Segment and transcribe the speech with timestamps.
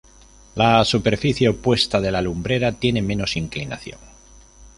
[0.55, 3.99] La superficie opuesta de la lumbrera tiene menos inclinación.